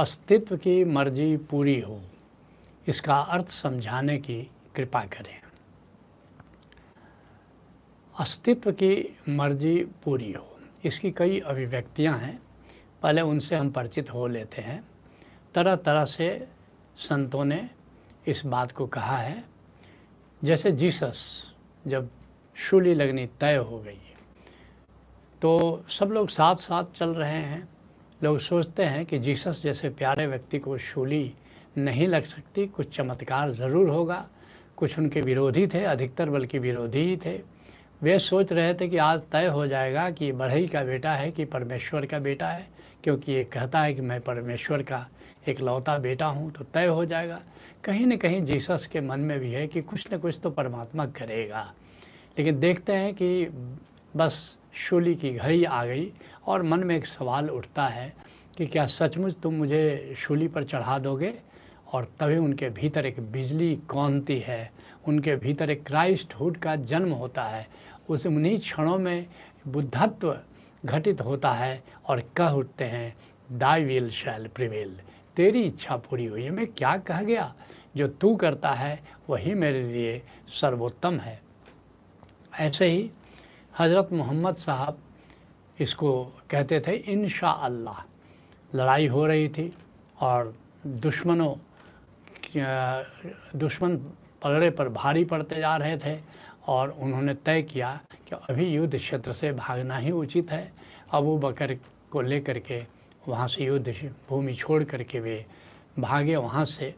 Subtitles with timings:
[0.00, 2.00] अस्तित्व की मर्ज़ी पूरी हो,
[2.86, 4.40] इसका अर्थ समझाने की
[4.74, 5.34] कृपा करें।
[8.14, 10.46] अस्तित्व की मर्ज़ी पूरी हो,
[10.84, 12.38] इसकी कई अभिव्यक्तियाँ हैं,
[13.02, 14.82] पहले उनसे हम परिचित हो लेते हैं।
[15.54, 16.46] तरह तरह से
[16.98, 17.68] संतों ने
[18.26, 19.44] इस बात को कहा है,
[20.42, 21.20] जैसे जीसस
[21.84, 22.08] जब
[22.56, 23.98] शूली लगनी तय हो गई
[25.42, 27.68] तो सब लोग साथ साथ चल रहे हैं।
[28.22, 31.32] लोग सोचते हैं कि जीसस जैसे प्यारे व्यक्ति को शूली
[31.78, 34.26] नहीं लग सकती, कुछ चमत्कार ज़रूर होगा।
[34.76, 37.40] कुछ उनके विरोधी थे, अधिकतर बल्कि विरोधी ही थे।
[38.02, 41.30] वे सोच रहे थे कि आज तय हो जाएगा कि ये बढ़ई का बेटा है
[41.30, 42.66] कि परमेश्वर का बेटा है,
[43.04, 45.06] क्योंकि ये कहता है कि मैं परमेश्वर का
[45.48, 47.40] एक लौता बेटा हूँ तो तय हो जाएगा।
[47.84, 51.06] कहीं ना कहीं जीसस के मन में भी है कि कुछ न कुछ तो परमात्मा
[51.08, 51.62] करेगा।
[52.38, 53.44] लेकिन देखते हैं कि
[54.14, 56.12] बस शूली की घड़ी आ गई
[56.46, 58.14] और मन में एक सवाल उठता है
[58.56, 61.34] कि क्या सचमुच तुम मुझे शूली पर चढ़ा दोगे?
[61.92, 64.72] और तभी उनके भीतर एक बिजली कौनती है।
[65.08, 67.68] उनके भीतर एक क्राइस्टहुड का जन्म होता है।
[68.08, 69.26] उस उन्हीं क्षणों में
[69.68, 70.38] बुद्धत्व
[70.84, 73.16] घटित होता है और कह उठते हैं
[73.52, 75.00] दाई विल शैल प्रिवेल
[75.36, 77.54] तेरी इच्छा पूरी हुई है। मैं क्या कह गया?
[77.96, 81.40] जो तू करता है, वही मेरे लिए सर्वोत्तम है।
[82.60, 83.10] ऐसे ही
[83.80, 84.98] हज़रत मोहम्मद साहब
[85.80, 86.10] इसको
[86.50, 87.24] कहते थे इन
[88.72, 89.72] लड़ाई हो रही थी
[90.20, 90.52] और
[90.86, 91.54] दुश्मनों
[93.56, 93.96] दुश्मन
[94.42, 96.16] पलड़े पर भारी पड़ते जा रहे थे
[96.68, 100.72] और उन्होंने तय किया कि अभी युद्ध क्षेत्र से भागना ही उचित है।
[101.12, 101.74] अबू बकर
[102.12, 102.84] को लेकर के
[103.28, 105.44] वहाँ से युद्ध भूमि छोड़ करके वे
[105.98, 106.94] भागे वहाँ से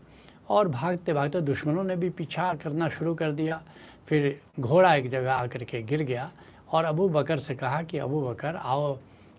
[0.51, 3.63] और भागते भागते दुश्मनों ने भी पीछा करना शुरू कर दिया।
[4.09, 6.31] फिर घोड़ा एक जगह आकर के गिर गया
[6.73, 8.97] और अबू बकर से कहा कि अबू बकर आओ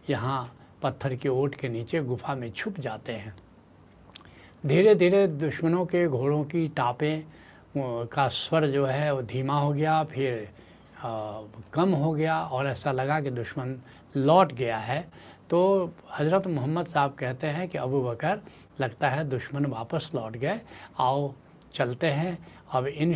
[0.09, 3.35] यहाँ पत्थर की ओट के नीचे गुफा में छुप जाते हैं।
[4.63, 7.23] धीरे धीरे दुश्मनों के घोड़ों की टापें
[8.07, 10.49] का स्वर जो है वो धीमा हो गया फिर
[11.03, 11.41] आ,
[11.73, 13.75] कम हो गया और ऐसा लगा कि दुश्मन
[14.15, 15.01] लौट गया है।
[15.49, 18.39] तो हज़रत मोहम्मद साहब कहते हैं कि अबू बकर
[18.79, 20.59] लगता है दुश्मन वापस लौट गए।
[20.99, 21.33] आओ
[21.73, 22.37] चलते हैं।
[22.71, 23.13] अब इन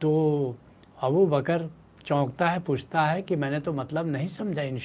[0.00, 0.56] तो
[0.98, 1.68] अबू बकर
[2.06, 4.78] चौंकता है, पूछता है कि मैंने तो मतलब नहीं समझा इन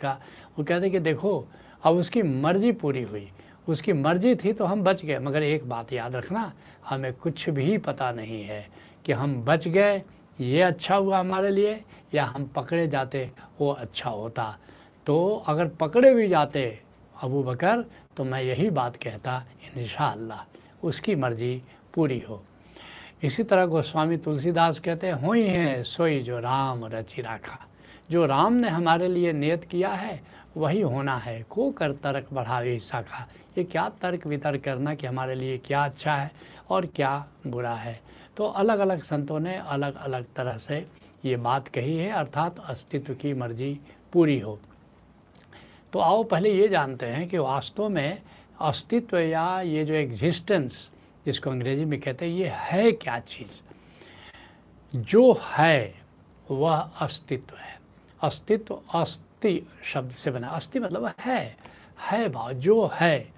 [0.00, 0.18] का।
[0.58, 1.46] वो कहते कि देखो,
[1.84, 3.28] अब उसकी मर्ज़ी पूरी हुई।
[3.68, 6.52] उसकी मर्ज़ी थी तो हम बच गए। मगर एक बात याद रखना,
[6.88, 8.66] हमें कुछ भी पता नहीं है
[9.04, 10.02] कि हम बच गए,
[10.40, 11.80] ये अच्छा हुआ हमारे लिए
[12.14, 14.56] या हम पकड़े जाते, वो अच्छा होता।
[15.06, 16.80] तो अगर पकड़े भी जाते
[17.22, 17.84] अबू बकर
[18.16, 20.30] तो मैं यही बात कहता इन
[20.84, 21.62] उसकी मर्ज़ी
[21.94, 22.42] पूरी हो।
[23.22, 27.58] इसी तरह गोस्वामी तुलसीदास कहते हैं हो ही हैं सोई जो राम रचि राखा।
[28.10, 30.20] जो राम ने हमारे लिए नियत किया है,
[30.56, 33.26] वही होना है। को कर तर्क बढ़ावे शाखा।
[33.58, 36.30] ये क्या तर्क वितर्क करना कि हमारे लिए क्या अच्छा है
[36.70, 38.00] और क्या बुरा है?
[38.36, 40.86] तो अलग अलग संतों ने अलग अलग तरह से
[41.24, 43.80] ये बात कही है, अर्थात अस्तित्व की मर्ज़ी
[44.12, 44.58] पूरी हो।
[45.92, 48.22] तो आओ पहले ये जानते हैं कि वास्तव में
[48.60, 50.90] अस्तित्व या ये जो एग्जिस्टेंस
[51.26, 53.60] जिसको अंग्रेज़ी में कहते हैं, ये है क्या चीज़?
[54.96, 55.94] जो है,
[56.50, 57.80] वह अस्तित्व है।
[58.22, 61.56] अस्तित्व अस्थि शब्द से बना। अस्थि मतलब है
[62.00, 63.32] है भाव, जो है,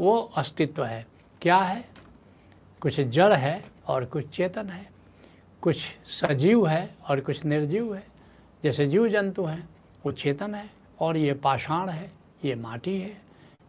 [0.00, 1.06] वो अस्तित्व है।
[1.42, 1.88] क्या है?
[2.80, 4.92] कुछ जड़ है और कुछ चेतन है।
[5.62, 5.76] कुछ
[6.06, 8.06] सजीव है और कुछ निर्जीव है।
[8.64, 9.68] जैसे जीव जंतु हैं,
[10.06, 10.70] वो चेतन है
[11.00, 12.12] और ये पाषाण है,
[12.44, 13.22] ये माटी है,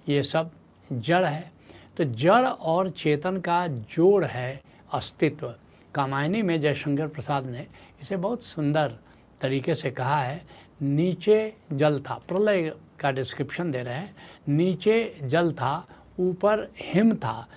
[0.09, 0.51] ये सब
[0.93, 1.51] जड़ है।
[1.97, 4.61] तो जड़ और चेतन का जोड़ है
[4.93, 5.53] अस्तित्व।
[5.95, 7.65] कामायनी में जयशंकर प्रसाद ने
[8.01, 8.95] इसे बहुत सुंदर
[9.41, 10.41] तरीके से कहा है,
[10.81, 14.15] नीचे जल था। प्रलय का डिस्क्रिप्शन दे रहे हैं,
[14.49, 15.85] नीचे जल था,
[16.19, 17.47] ऊपर हिम था,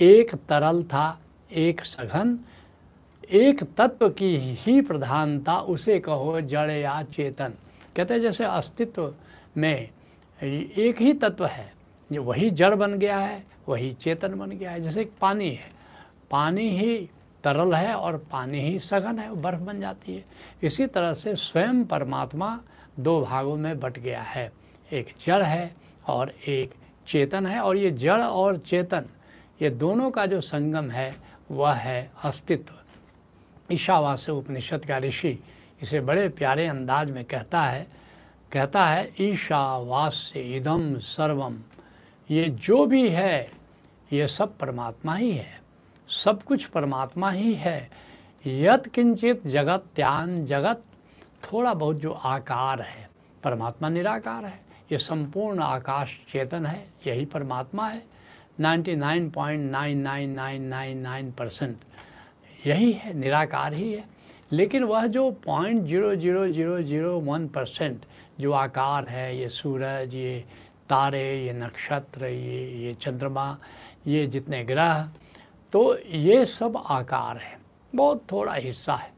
[0.00, 1.20] एक तरल था,
[1.52, 2.38] एक सघन,
[3.32, 7.52] एक तत्व की ही प्रधानता, उसे कहो जड़ या चेतन।
[7.96, 9.14] कहते हैं जैसे अस्तित्व
[9.56, 9.88] में
[10.40, 11.72] एक ही तत्व है,
[12.10, 15.72] जो वही जड़ बन गया है वही चेतन बन गया है, जैसे पानी है।
[16.30, 16.96] पानी ही
[17.44, 20.24] तरल है और पानी ही सघन है बर्फ़ बन जाती है।
[20.62, 22.58] इसी तरह से स्वयं परमात्मा
[23.00, 24.50] दो भागों में बट गया है।
[24.92, 25.74] एक जड़ है
[26.08, 26.74] और एक
[27.06, 29.04] चेतन है और ये जड़ और चेतन,
[29.62, 31.14] ये दोनों का जो संगम है,
[31.50, 32.74] वह है अस्तित्व।
[33.72, 35.38] ईशावास्य उपनिषद का ऋषि
[35.82, 37.86] इसे बड़े प्यारे अंदाज में कहता है
[38.52, 41.58] कहता है, ईशावास्य इदम सर्वम
[42.30, 43.50] ये जो भी है,
[44.12, 45.60] ये सब परमात्मा ही है।
[46.08, 47.90] सब कुछ परमात्मा ही है।
[48.46, 50.82] यत किंचित जगत त्यान जगत,
[51.44, 53.10] थोड़ा बहुत जो आकार है,
[53.44, 54.60] परमात्मा निराकार है।
[54.92, 58.02] ये संपूर्ण आकाश चेतन है, यही परमात्मा है।
[58.60, 61.76] 99.99999 परसेंट
[62.66, 64.04] यही है, निराकार ही है।
[64.52, 68.04] लेकिन वह जो point zero zero zero zero one percent
[68.40, 70.44] जो आकार है, ये सूरज, ये
[70.88, 73.56] तारे, ये नक्षत्र, ये ये चंद्रमा,
[74.06, 75.08] ये जितने ग्रह
[75.72, 77.58] तो ये सब आकार है।
[77.94, 79.12] बहुत थोड़ा हिस्सा है।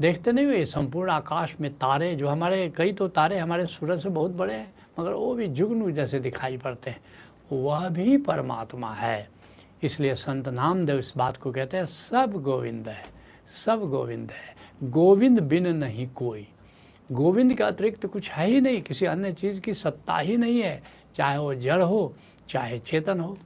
[0.00, 4.08] देखते नहीं हुए, संपूर्ण आकाश में तारे जो हमारे, कई तो तारे हमारे सूरज से
[4.08, 7.00] बहुत बड़े हैं, मगर वो भी जुगनू जैसे दिखाई पड़ते हैं।
[7.52, 9.28] वह भी परमात्मा है।
[9.82, 13.02] इसलिए संत नामदेव इस बात को कहते हैं, सब गोविंद है,
[13.66, 16.48] सब गोविंद है। गोविंद बिन नहीं कोई।
[17.12, 20.82] गोविंद के अतिरिक्त कुछ है ही नहीं, किसी अन्य चीज़ की सत्ता ही नहीं है,
[21.16, 22.14] चाहे वो जड़ हो,
[22.48, 23.36] चाहे चेतन हो।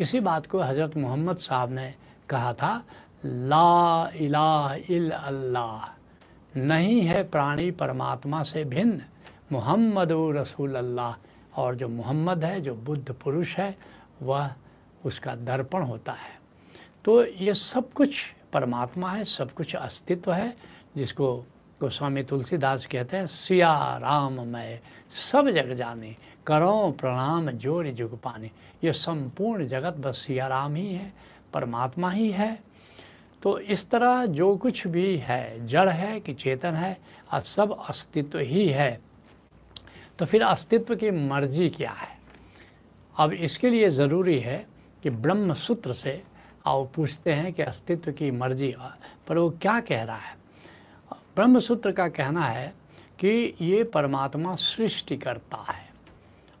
[0.00, 1.94] इसी बात को हज़रत मोहम्मद साहब ने
[2.28, 2.82] कहा था,
[3.24, 9.02] ला इलाह इल अल्लाह नहीं है प्राणी परमात्मा से भिन्न,
[9.52, 13.76] मोहम्मद रसूल अल्लाह और जो मोहम्मद है, जो बुद्ध पुरुष है,
[14.22, 14.50] वह
[15.04, 16.38] उसका दर्पण होता है।
[17.04, 20.54] तो ये सब कुछ परमात्मा है, सब कुछ अस्तित्व है,
[20.96, 21.44] जिसको
[21.80, 24.80] गोस्वामी तुलसीदास कहते हैं, सिया राम मैं,
[25.30, 26.14] सब जग जाने,
[26.46, 28.50] करो प्रणाम ज़ोर जुग पाने।
[28.84, 31.12] ये संपूर्ण जगत बस सिया राम ही है,
[31.52, 32.58] परमात्मा ही है।
[33.42, 36.96] तो इस तरह जो कुछ भी है, जड़ है कि चेतन है
[37.32, 39.00] और सब अस्तित्व ही है।
[40.18, 42.18] तो फिर अस्तित्व की मर्ज़ी क्या है?
[43.16, 44.66] अब इसके लिए ज़रूरी है
[45.02, 46.22] कि ब्रह्म सूत्र से
[46.66, 48.74] आओ पूछते हैं कि अस्तित्व की मर्ज़ी,
[49.28, 50.38] पर वो क्या कह रहा है?
[51.36, 52.74] ब्रह्म सूत्र का कहना है
[53.18, 55.90] कि ये परमात्मा सृष्टि करता है।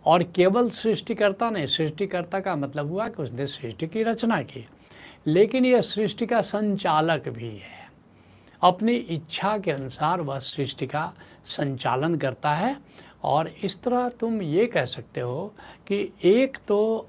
[0.06, 4.68] और केवल सृष्टिकर्ता नहीं, सृष्टिकर्ता का मतलब हुआ कि उसने सृष्टि की रचना की।
[5.26, 7.90] लेकिन यह सृष्टि का संचालक भी है।
[8.62, 11.12] अपनी इच्छा के अनुसार वह सृष्टि का
[11.44, 12.76] संचालन करता है।
[13.24, 15.54] और इस तरह तुम ये कह सकते हो
[15.86, 17.08] कि एक तो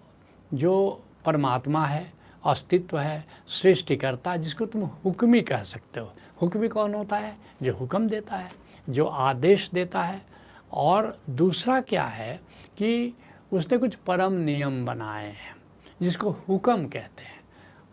[0.53, 2.13] जो परमात्मा है
[2.45, 7.37] अस्तित्व है, सृष्टिकर्ता, जिसको तुम हुक्मी कह सकते हो। हुक्मी कौन होता है?
[7.63, 8.51] जो हुक्म देता है,
[8.89, 10.21] जो आदेश देता है।
[10.73, 12.41] और दूसरा क्या है
[12.77, 13.17] कि
[13.53, 15.55] उसने कुछ परम नियम बनाए हैं,
[16.01, 17.41] जिसको हुक्म कहते हैं।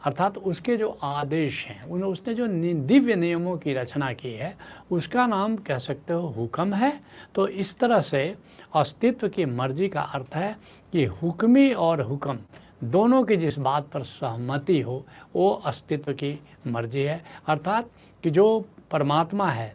[0.05, 4.56] अर्थात उसके जो आदेश हैं, उन, उसने जो दिव्य नियमों की रचना की है,
[4.91, 7.00] उसका नाम कह सकते हो हुक्म है।
[7.35, 8.37] तो इस तरह से
[8.75, 10.59] अस्तित्व की मर्ज़ी का अर्थ है
[10.93, 12.39] कि हुक्मी और हुक्म
[12.84, 15.04] दोनों की जिस बात पर सहमति हो,
[15.36, 17.90] वो अस्तित्व की मर्ज़ी है। अर्थात
[18.22, 19.75] कि जो परमात्मा है,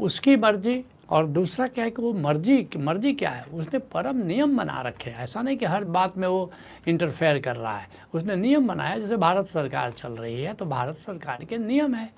[0.00, 3.42] उसकी मर्ज़ी और दूसरा क्या है कि वो मर्ज़ी मर्ज़ी क्या है?
[3.44, 6.50] उसने परम नियम बना रखे हैं। ऐसा नहीं कि हर बात में वो
[6.88, 10.96] इंटरफेयर कर रहा है। उसने नियम बनाया, जैसे भारत सरकार चल रही है तो भारत
[10.96, 12.10] सरकार के नियम है।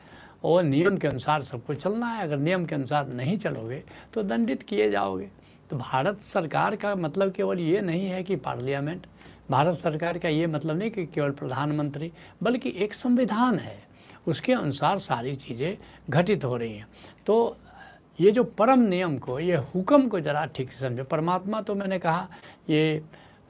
[0.45, 3.83] और नियम के अनुसार सबको चलना है। अगर नियम के अनुसार नहीं चलोगे
[4.15, 5.29] तो दंडित किए जाओगे।
[5.71, 9.07] तो भारत सरकार का मतलब केवल ये नहीं है कि पार्लियामेंट
[9.51, 12.11] भारत सरकार का ये मतलब नहीं कि केवल प्रधानमंत्री
[12.43, 13.77] बल्कि एक संविधान है।
[14.27, 15.77] उसके अनुसार सारी चीज़ें
[16.11, 16.87] घटित हो रही हैं।
[17.27, 17.57] तो
[18.19, 21.99] ये जो परम नियम को ये हुक्म को ज़रा ठीक से समझो। परमात्मा तो मैंने
[21.99, 22.29] कहा
[22.71, 23.03] ये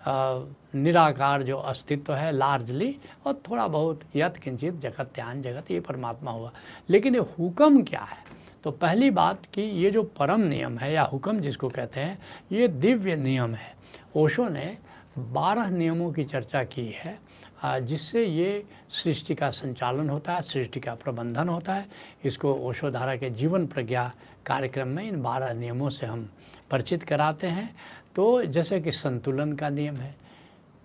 [0.02, 0.40] आ,
[0.74, 2.94] निराकार जो अस्तित्व है लार्जली
[3.26, 6.50] और थोड़ा बहुत यथ किंचित जगत त्यान जगत ये परमात्मा हुआ।
[6.90, 8.16] लेकिन ये हुक्म क्या है?
[8.64, 12.18] तो पहली बात कि ये जो परम नियम है या हुक्म जिसको कहते हैं
[12.52, 13.72] ये दिव्य नियम है।
[14.16, 14.66] ओशो ने
[15.16, 17.18] बारह नियमों की चर्चा की है
[17.64, 21.86] जिससे ये सृष्टि का संचालन होता है, सृष्टि का प्रबंधन होता है।
[22.24, 24.10] इसको ओशोधारा के जीवन प्रज्ञा
[24.46, 26.28] कार्यक्रम में इन बारह नियमों से हम
[26.70, 27.74] परिचित कराते हैं।
[28.16, 30.14] तो जैसे कि संतुलन का नियम है,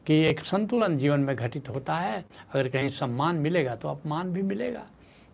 [0.05, 4.41] कि एक संतुलन जीवन में घटित होता है, अगर कहीं सम्मान मिलेगा तो अपमान भी
[4.43, 4.85] मिलेगा।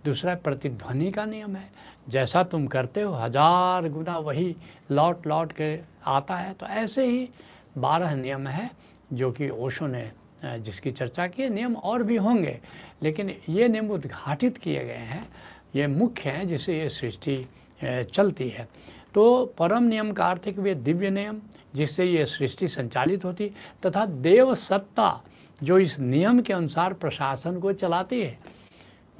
[0.05, 1.69] दूसरा प्रतिध्वनि का नियम है,
[2.09, 4.55] जैसा तुम करते हो, हज़ार गुना वही
[4.91, 7.29] लौट लौट के आता है। तो ऐसे ही
[7.75, 8.69] बारह नियम हैं
[9.13, 10.09] जो कि ओशो ने
[10.43, 12.59] जिसकी चर्चा की नियम और भी होंगे,
[13.03, 15.27] लेकिन ये नियम उद्घाटित किए गए हैं।
[15.75, 17.45] ये मुख्य हैं, जिससे ये सृष्टि
[17.81, 18.67] चलती है।
[19.13, 21.39] तो परम नियम का अर्थ है कि वे दिव्य नियम,
[21.75, 23.51] जिससे ये सृष्टि संचालित होती,
[23.85, 25.21] तथा देव सत्ता
[25.59, 28.37] जो इस नियम के अनुसार प्रशासन को चलाती है।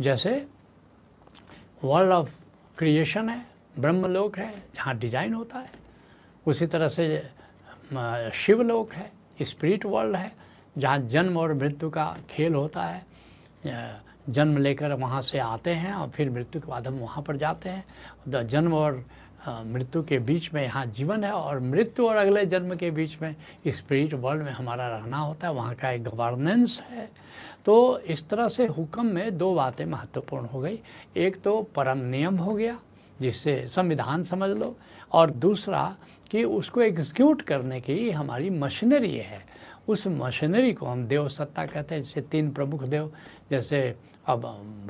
[0.02, 0.32] जैसे
[1.84, 2.30] वर्ल्ड ऑफ़
[2.78, 3.46] क्रिएशन है,
[3.80, 5.70] ब्रह्मलोक है, जहाँ डिज़ाइन होता है,
[6.46, 7.24] उसी तरह से
[8.36, 9.12] शिवलोक है,
[9.42, 10.32] स्पिरिट वर्ल्ड है,
[10.78, 16.10] जहाँ जन्म और मृत्यु का खेल होता है। जन्म लेकर वहाँ से आते हैं और
[16.10, 19.04] फिर मृत्यु के बाद हम वहाँ पर जाते हैं। जन्म और
[19.48, 23.36] मृत्यु के बीच में यहाँ जीवन है और मृत्यु और अगले जन्म के बीच में
[23.68, 27.10] स्पिरिट वर्ल्ड में हमारा रहना होता है। वहाँ का एक गवर्नेंस है।
[27.66, 30.80] तो इस तरह से हुक्म में दो बातें महत्वपूर्ण हो गई।
[31.18, 32.80] एक तो परम नियम हो गया,
[33.20, 34.76] जिससे संविधान समझ लो
[35.12, 35.96] और दूसरा
[36.32, 39.44] कि उसको एग्जीक्यूट करने की हमारी मशीनरी है।
[39.88, 43.12] उस मशीनरी को हम देव सत्ता कहते हैं, जैसे तीन प्रमुख देव,
[43.52, 43.96] जैसे
[44.28, 44.42] अब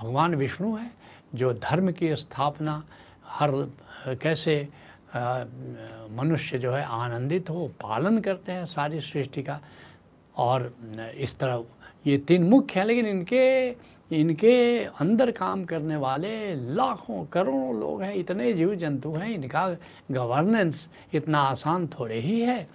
[0.02, 0.92] भगवान विष्णु है,
[1.36, 2.84] जो धर्म की स्थापना,
[3.28, 3.52] हर,
[4.22, 4.68] कैसे
[6.12, 9.60] मनुष्य जो है आनंदित हो, पालन करते हैं सारी सृष्टि का।
[10.38, 10.74] और
[11.16, 11.64] इस तरह
[12.08, 13.70] ये तीन मुख्य हैं, लेकिन इनके
[14.12, 19.70] इनके अंदर काम करने वाले लाखों, करोड़ों लोग हैं, इतने जीव जंतु हैं, इनका
[20.12, 22.68] गवर्नेंस इतना आसान थोड़े ही है।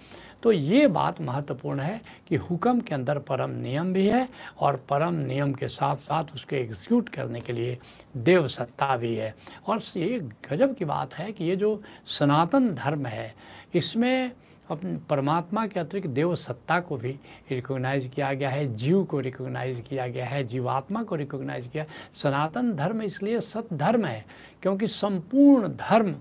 [0.43, 4.27] तो ये बात महत्वपूर्ण है कि हुक्म के अंदर परम नियम भी है
[4.59, 7.77] और परम नियम के साथ साथ उसके एग्जीक्यूट करने के लिए
[8.17, 9.33] देव सत्ता भी है।
[9.67, 10.19] और ये
[10.49, 11.81] गजब की बात है कि ये जो
[12.17, 13.33] सनातन धर्म है,
[13.75, 14.31] इसमें
[14.71, 17.11] अपने परमात्मा के अतिरिक्त देव सत्ता को भी
[17.51, 22.73] रिकोगनाइज किया गया है, जीव को रिकोगनाइज किया गया है, जीवात्मा को रिकोगनाइज किया। सनातन
[22.73, 24.25] धर्म इसलिए सत धर्म है
[24.61, 26.11] क्योंकि संपूर्ण धर्म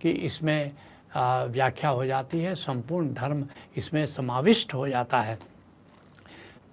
[0.00, 0.72] की इसमें
[1.16, 3.46] व्याख्या हो जाती है, संपूर्ण धर्म
[3.76, 5.38] इसमें समाविष्ट हो जाता है।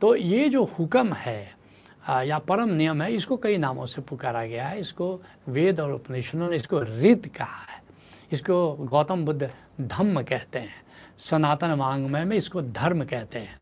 [0.02, 1.56] तो ये जो हुक्म है
[2.10, 6.50] या परम नियम है, इसको कई नामों से पुकारा गया है। इसको वेद और उपनिषदों
[6.50, 7.82] ने इसको रित कहा है।
[8.32, 9.50] इसको गौतम बुद्ध
[9.82, 10.84] धम्म कहते हैं।
[11.20, 13.60] सनातन वांग्मय में इसको धर्म कहते हैं।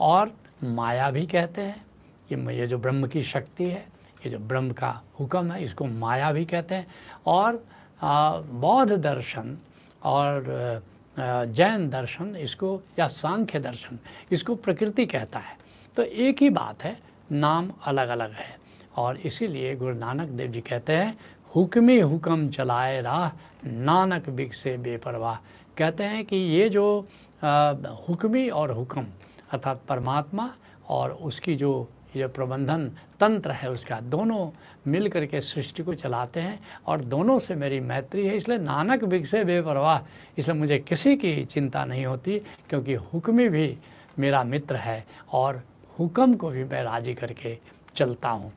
[0.00, 0.32] और
[0.64, 1.84] माया भी कहते हैं
[2.28, 3.86] कि ये जो ब्रह्म की शक्ति है,
[4.26, 6.86] ये जो ब्रह्म का हुक्म है, इसको माया भी कहते हैं।
[7.26, 7.64] और
[8.02, 9.56] बौद्ध दर्शन
[10.02, 10.82] और
[11.16, 13.98] जैन दर्शन इसको, या सांख्य दर्शन
[14.32, 15.56] इसको प्रकृति कहता है।
[15.96, 16.98] तो एक ही बात है,
[17.32, 18.56] नाम अलग अलग है।
[18.96, 21.18] और इसीलिए गुरु नानक देव जी कहते हैं,
[21.54, 23.28] हुक्मी हुक्म चलाए राह,
[23.64, 25.36] नानक बिग से बेपरवाह।
[25.76, 26.84] कहते हैं कि ये जो
[28.08, 29.06] हुक्मी और हुक्म,
[29.52, 30.52] अर्थात परमात्मा
[30.88, 32.86] और उसकी जो, ये प्रबंधन
[33.20, 34.50] तंत्र है, उसका, दोनों
[34.86, 39.24] मिल करके सृष्टि को चलाते हैं और दोनों से मेरी मैत्री है। इसलिए नानक बिग
[39.24, 40.00] से बेपरवाह,
[40.38, 42.38] इसलिए मुझे किसी की चिंता नहीं होती,
[42.68, 43.76] क्योंकि हुक्मी भी
[44.18, 45.62] मेरा मित्र है और
[45.98, 47.58] हुक्म को भी मैं राज़ी करके
[47.96, 48.52] चलता हूँ।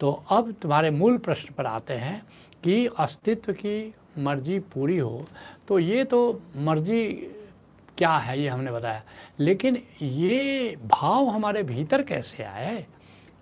[0.00, 2.22] तो अब तुम्हारे मूल प्रश्न पर आते हैं
[2.64, 5.24] कि अस्तित्व की मर्ज़ी पूरी हो
[5.68, 7.04] तो ये तो मर्ज़ी
[7.98, 9.02] क्या है, ये हमने बताया।
[9.40, 12.86] लेकिन ये भाव हमारे भीतर कैसे आए?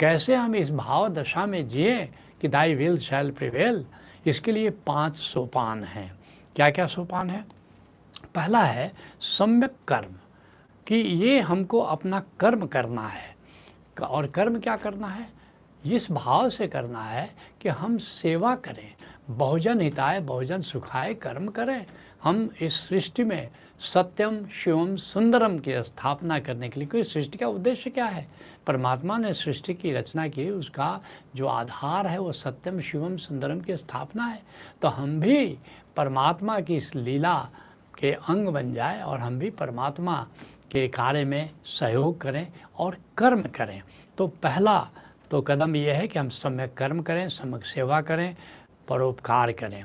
[0.01, 2.05] कैसे हम इस भाव दशा में जिए
[2.41, 3.85] कि दाई विल शैल प्रिवेल
[4.27, 6.13] इसके लिए पाँच सोपान हैं।
[6.57, 7.45] क्या क्या सोपान है?
[8.35, 10.15] पहला है, सम्यक कर्म,
[10.87, 13.35] कि ये हमको अपना कर्म करना है।
[14.03, 15.29] और कर्म क्या करना है?
[15.85, 17.29] इस भाव से करना है
[17.61, 18.93] कि हम सेवा करें।
[19.31, 21.87] बहुजन हिताय बहुजन सुखाय, कर्म करें।
[22.25, 23.49] हम इस सृष्टि में
[23.81, 28.29] सत्यम, शिवम, सुंदरम की स्थापना करने के लिए कोई सृष्टि का उद्देश्य क्या है?
[28.67, 31.01] परमात्मा ने सृष्टि की रचना की, उसका
[31.37, 34.43] जो आधार है, वो सत्यम, शिवम, सुंदरम की स्थापना है।
[34.83, 35.59] तो हम भी
[35.97, 37.49] परमात्मा की इस लीला
[37.99, 40.27] के अंग बन जाए और हम भी परमात्मा
[40.71, 43.83] के कार्य में सहयोग करें और कर्म करें।
[44.19, 44.89] तो पहला
[45.31, 48.37] तो कदम यह है कि हम सम्यक कर्म करें, सम्यक सेवा करें
[48.91, 49.85] परोपकार करें।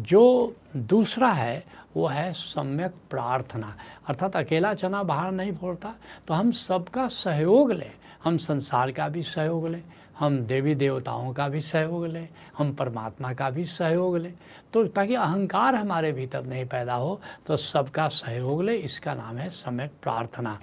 [0.00, 1.64] जो दूसरा है,
[1.96, 3.74] वो है सम्यक प्रार्थना।
[4.08, 5.94] अर्थात अकेला चना बाहर नहीं फोड़ता
[6.28, 7.90] तो हम सबका सहयोग लें।
[8.24, 9.82] हम संसार का भी सहयोग लें,
[10.18, 12.28] हम देवी देवताओं का भी सहयोग लें,
[12.58, 14.32] हम परमात्मा का भी सहयोग लें।
[14.72, 19.48] तो ताकि अहंकार हमारे भीतर नहीं पैदा हो तो सबका सहयोग लें, इसका नाम है
[19.50, 20.58] सम्यक प्रार्थना।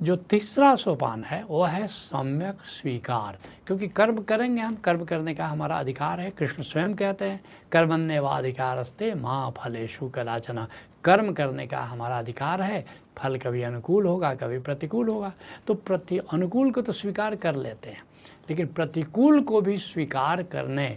[0.00, 5.46] जो तीसरा सोपान है, वो है सम्यक स्वीकार। क्योंकि कर्म करेंगे हम, कर्म करने का
[5.46, 7.40] हमारा अधिकार है, कृष्ण स्वयं कहते हैं
[7.72, 10.66] कर्मण्य व अधिकार अस्ते माँ फलेशु कलाचना
[11.04, 12.84] कर्म करने का हमारा अधिकार है,
[13.18, 15.32] फल कभी अनुकूल होगा, कभी प्रतिकूल होगा।
[15.66, 18.02] तो प्रति अनुकूल को तो स्वीकार कर लेते हैं,
[18.50, 20.88] लेकिन प्रतिकूल को भी स्वीकार करने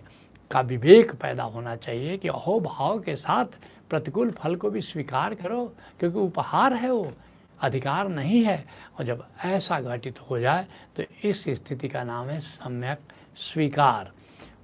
[0.51, 5.65] का विवेक पैदा होना चाहिए कि अहोभाव के साथ प्रतिकूल फल को भी स्वीकार करो,
[5.99, 7.11] क्योंकि उपहार है वो
[7.61, 8.65] अधिकार नहीं है
[8.99, 12.99] और जब ऐसा घटित हो जाए तो इस स्थिति का नाम है सम्यक
[13.35, 14.11] स्वीकार।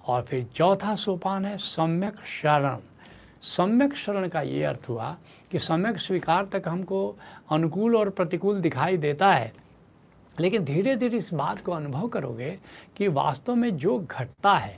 [0.07, 2.77] और फिर चौथा सोपान है सम्यक शरण।
[3.41, 5.17] सम्यक शरण का ये अर्थ हुआ
[5.51, 7.15] कि सम्यक स्वीकार तक हमको
[7.51, 9.53] अनुकूल और प्रतिकूल दिखाई देता है।
[10.39, 12.59] लेकिन धीरे धीरे इस बात को अनुभव करोगे
[12.97, 14.77] कि वास्तव में जो घटता है,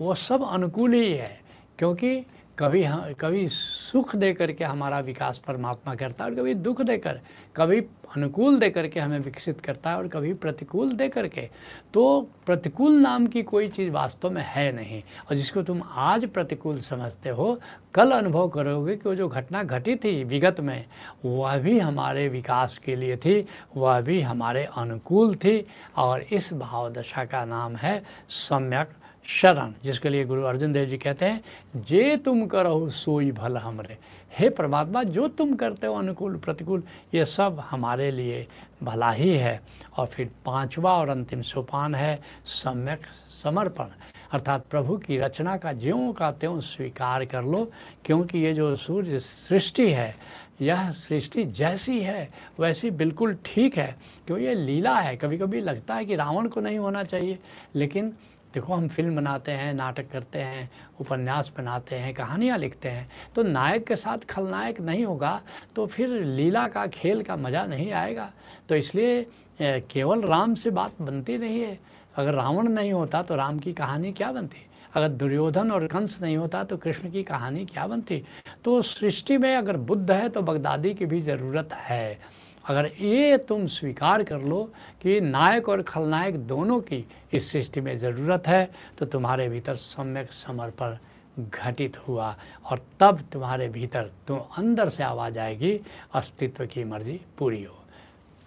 [0.00, 1.40] वो सब अनुकूल ही है,
[1.78, 2.26] क्योंकि
[2.58, 7.20] कभी हम कभी सुख दे करके हमारा विकास परमात्मा करता है और कभी दुख देकर,
[7.56, 7.80] कभी
[8.16, 11.48] अनुकूल दे करके हमें विकसित करता है और कभी प्रतिकूल दे करके
[11.94, 16.78] तो प्रतिकूल नाम की कोई चीज़ वास्तव में है नहीं और जिसको तुम आज प्रतिकूल
[16.80, 17.58] समझते हो,
[17.94, 20.84] कल अनुभव करोगे कि वो जो घटना घटी थी विगत में,
[21.24, 23.44] वह भी हमारे विकास के लिए थी,
[23.76, 28.90] वह भी हमारे अनुकूल थी और इस भाव दशा का नाम है सम्यक
[29.28, 31.44] शरण, जिसके लिए गुरु अर्जुन देव जी कहते हैं,
[31.76, 33.96] जे तुम करो, सोई भल हमरे।
[34.38, 36.82] हे परमात्मा, जो तुम करते हो, अनुकूल, प्रतिकूल,
[37.14, 38.46] ये सब हमारे लिए
[38.82, 39.60] भला ही है।
[39.96, 43.06] और फिर पांचवा और अंतिम सोपान है, सम्यक
[43.42, 43.86] समर्पण।
[44.32, 47.70] अर्थात प्रभु की रचना का ज्यों का त्यों स्वीकार कर लो,
[48.04, 50.14] क्योंकि ये जो सूर्य सृष्टि है,
[50.60, 52.28] यह सृष्टि जैसी है,
[52.60, 56.60] वैसी बिल्कुल ठीक है, क्यों ये लीला है। कभी कभी लगता है कि रावण को
[56.60, 57.38] नहीं होना चाहिए,
[57.74, 58.12] लेकिन
[58.54, 63.42] देखो, हम फ़िल्म बनाते हैं, नाटक करते हैं, उपन्यास बनाते हैं, कहानियाँ लिखते हैं तो
[63.42, 65.40] नायक के साथ खलनायक नहीं होगा
[65.76, 68.30] तो फिर लीला का, खेल का मज़ा नहीं आएगा।
[68.68, 69.26] तो इसलिए
[69.60, 71.78] केवल राम से बात बनती नहीं है।
[72.16, 74.64] अगर रावण नहीं होता तो राम की कहानी क्या बनती?
[74.94, 78.22] अगर दुर्योधन और कंस नहीं होता तो कृष्ण की कहानी क्या बनती?
[78.64, 82.18] तो सृष्टि में अगर बुद्ध है तो बगदादी की भी ज़रूरत है।
[82.68, 84.62] अगर ये तुम स्वीकार कर लो
[85.02, 90.32] कि नायक और खलनायक दोनों की इस सृष्टि में ज़रूरत है तो तुम्हारे भीतर सम्यक
[90.32, 90.96] समर्पण
[91.40, 92.34] घटित हुआ
[92.64, 95.80] और तब तुम्हारे भीतर तुम अंदर से आवाज़ आएगी,
[96.14, 97.74] अस्तित्व की मर्ज़ी पूरी हो।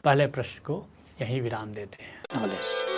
[0.03, 0.85] पहले प्रश्न को
[1.21, 2.90] यहीं विराम देते हैं।